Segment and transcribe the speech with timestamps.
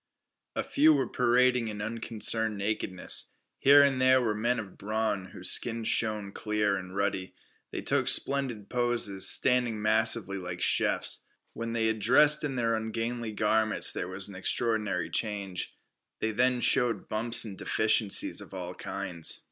[0.55, 3.35] A few were parading in unconcerned nakedness.
[3.59, 7.35] Here and there were men of brawn, whose skins shone clear and ruddy.
[7.69, 11.27] They took splendid poses, standing massively like chiefs.
[11.53, 15.77] When they had dressed in their ungainly garments there was an extraordinary change.
[16.17, 19.39] They then showed bumps and deficiencies of all kinds.